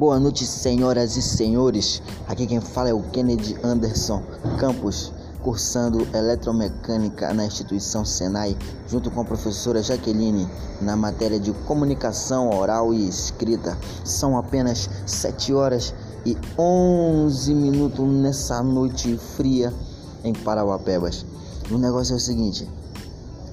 Boa 0.00 0.18
noite, 0.18 0.46
senhoras 0.46 1.18
e 1.18 1.20
senhores. 1.20 2.00
Aqui 2.26 2.46
quem 2.46 2.58
fala 2.58 2.88
é 2.88 2.94
o 2.94 3.02
Kennedy 3.02 3.54
Anderson 3.62 4.22
Campos, 4.58 5.12
cursando 5.42 6.08
eletromecânica 6.16 7.34
na 7.34 7.44
instituição 7.44 8.02
Senai, 8.02 8.56
junto 8.88 9.10
com 9.10 9.20
a 9.20 9.24
professora 9.26 9.82
Jaqueline, 9.82 10.48
na 10.80 10.96
matéria 10.96 11.38
de 11.38 11.52
comunicação 11.52 12.48
oral 12.48 12.94
e 12.94 13.06
escrita. 13.06 13.76
São 14.02 14.38
apenas 14.38 14.88
7 15.04 15.52
horas 15.52 15.94
e 16.24 16.34
11 16.58 17.54
minutos 17.54 18.08
nessa 18.08 18.62
noite 18.62 19.18
fria 19.36 19.70
em 20.24 20.32
Parauapebas. 20.32 21.26
O 21.70 21.76
negócio 21.76 22.14
é 22.14 22.16
o 22.16 22.20
seguinte. 22.20 22.66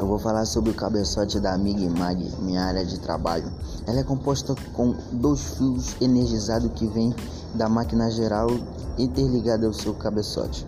Eu 0.00 0.06
vou 0.06 0.18
falar 0.18 0.46
sobre 0.46 0.70
o 0.70 0.74
cabeçote 0.74 1.38
da 1.38 1.58
Mig 1.58 1.86
Mag, 1.90 2.18
minha 2.40 2.64
área 2.64 2.86
de 2.86 2.98
trabalho. 2.98 3.52
Ela 3.86 4.00
é 4.00 4.02
composta 4.02 4.54
com 4.72 4.94
dois 5.12 5.58
fios 5.58 5.94
energizados 6.00 6.70
que 6.74 6.86
vêm 6.86 7.14
da 7.54 7.68
máquina 7.68 8.10
geral 8.10 8.48
interligada 8.96 9.66
ao 9.66 9.74
seu 9.74 9.92
cabeçote. 9.92 10.66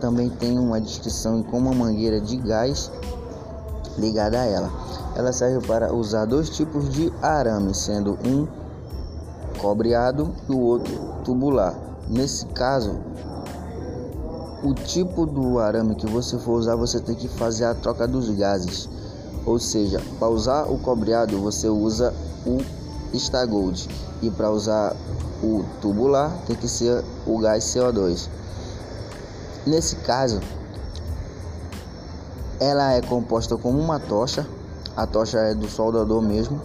Também 0.00 0.28
tem 0.28 0.58
uma 0.58 0.80
descrição 0.80 1.44
com 1.44 1.58
uma 1.58 1.72
mangueira 1.72 2.20
de 2.20 2.36
gás 2.38 2.90
ligada 3.96 4.40
a 4.40 4.46
ela. 4.46 4.70
Ela 5.14 5.32
serve 5.32 5.64
para 5.64 5.94
usar 5.94 6.24
dois 6.24 6.50
tipos 6.50 6.88
de 6.88 7.12
arame, 7.22 7.72
sendo 7.72 8.18
um 8.26 8.48
cobreado 9.60 10.34
e 10.48 10.52
o 10.52 10.58
outro 10.58 10.92
tubular. 11.24 11.78
Nesse 12.08 12.46
caso, 12.46 12.98
o 14.62 14.72
tipo 14.72 15.26
do 15.26 15.58
arame 15.58 15.96
que 15.96 16.06
você 16.06 16.38
for 16.38 16.52
usar, 16.52 16.76
você 16.76 17.00
tem 17.00 17.16
que 17.16 17.26
fazer 17.26 17.64
a 17.64 17.74
troca 17.74 18.06
dos 18.06 18.30
gases. 18.30 18.88
Ou 19.44 19.58
seja, 19.58 20.00
para 20.20 20.28
usar 20.28 20.70
o 20.70 20.78
cobreado, 20.78 21.40
você 21.40 21.68
usa 21.68 22.14
o 22.46 22.60
Stagold 23.12 23.88
e 24.22 24.30
para 24.30 24.50
usar 24.52 24.94
o 25.42 25.64
tubular 25.80 26.32
tem 26.46 26.54
que 26.54 26.68
ser 26.68 27.04
o 27.26 27.38
gás 27.38 27.64
CO2. 27.64 28.28
Nesse 29.66 29.96
caso, 29.96 30.40
ela 32.60 32.92
é 32.92 33.02
composta 33.02 33.56
com 33.56 33.70
uma 33.70 33.98
tocha, 33.98 34.46
a 34.96 35.06
tocha 35.06 35.38
é 35.38 35.54
do 35.54 35.68
soldador 35.68 36.22
mesmo, 36.22 36.60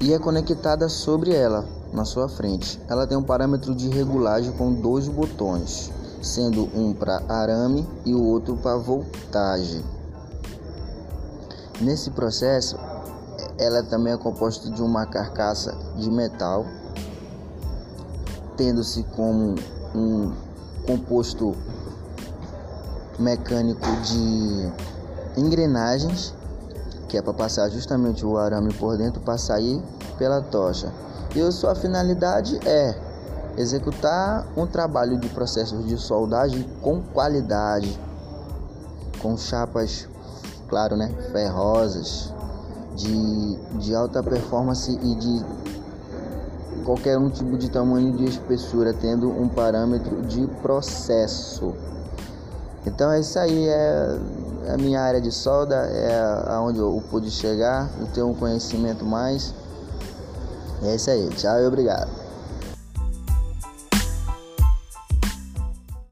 e 0.00 0.12
é 0.12 0.18
conectada 0.20 0.88
sobre 0.88 1.34
ela, 1.34 1.66
na 1.92 2.04
sua 2.04 2.28
frente. 2.28 2.80
Ela 2.88 3.08
tem 3.08 3.18
um 3.18 3.22
parâmetro 3.24 3.74
de 3.74 3.88
regulagem 3.88 4.52
com 4.52 4.72
dois 4.72 5.08
botões 5.08 5.97
sendo 6.22 6.68
um 6.74 6.92
para 6.92 7.22
arame 7.28 7.86
e 8.04 8.14
o 8.14 8.22
outro 8.22 8.56
para 8.56 8.76
voltagem. 8.76 9.84
Nesse 11.80 12.10
processo, 12.10 12.76
ela 13.58 13.82
também 13.82 14.12
é 14.12 14.16
composta 14.16 14.70
de 14.70 14.82
uma 14.82 15.06
carcaça 15.06 15.76
de 15.96 16.10
metal, 16.10 16.66
tendo-se 18.56 19.02
como 19.14 19.54
um 19.94 20.32
composto 20.86 21.54
mecânico 23.18 23.86
de 24.02 24.72
engrenagens, 25.36 26.34
que 27.08 27.16
é 27.16 27.22
para 27.22 27.32
passar 27.32 27.68
justamente 27.68 28.24
o 28.24 28.36
arame 28.36 28.72
por 28.74 28.96
dentro 28.96 29.20
para 29.20 29.38
sair 29.38 29.82
pela 30.18 30.40
tocha. 30.40 30.92
E 31.34 31.40
a 31.40 31.52
sua 31.52 31.74
finalidade 31.74 32.58
é 32.66 33.07
executar 33.58 34.46
um 34.56 34.66
trabalho 34.66 35.18
de 35.18 35.28
processos 35.30 35.84
de 35.84 35.98
soldagem 35.98 36.64
com 36.80 37.02
qualidade, 37.02 37.98
com 39.20 39.36
chapas, 39.36 40.08
claro, 40.68 40.96
né, 40.96 41.12
ferrosas, 41.32 42.32
de, 42.94 43.56
de 43.78 43.94
alta 43.94 44.22
performance 44.22 44.92
e 44.92 45.14
de 45.16 45.44
qualquer 46.84 47.18
um 47.18 47.28
tipo 47.28 47.58
de 47.58 47.68
tamanho 47.68 48.16
de 48.16 48.26
espessura, 48.26 48.94
tendo 48.94 49.28
um 49.28 49.48
parâmetro 49.48 50.22
de 50.22 50.46
processo. 50.62 51.74
Então 52.86 53.10
é 53.10 53.20
isso 53.20 53.38
aí, 53.40 53.68
é 53.68 54.18
a 54.72 54.76
minha 54.76 55.00
área 55.00 55.20
de 55.20 55.32
solda, 55.32 55.74
é 55.74 56.44
aonde 56.46 56.78
eu 56.78 57.02
pude 57.10 57.30
chegar, 57.30 57.90
eu 58.00 58.06
tenho 58.06 58.28
um 58.28 58.34
conhecimento 58.34 59.04
mais. 59.04 59.52
É 60.84 60.94
isso 60.94 61.10
aí, 61.10 61.28
tchau 61.30 61.60
e 61.60 61.66
obrigado. 61.66 62.27